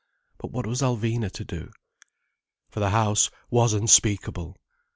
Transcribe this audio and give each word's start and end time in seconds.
But 0.39 0.49
what 0.51 0.65
was 0.65 0.81
Alvina 0.81 1.29
to 1.31 1.45
do? 1.45 1.69
For 2.71 2.79
the 2.79 2.89
house 2.89 3.29
was 3.51 3.73
unspeakable. 3.73 4.57